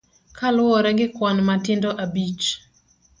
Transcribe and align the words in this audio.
Kaluwore 0.37 0.91
gi 0.97 1.07
kwan 1.15 1.37
matindo 1.47 1.89
abich. 2.03 2.45